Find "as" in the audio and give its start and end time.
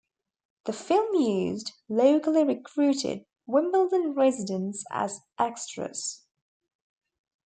4.89-5.19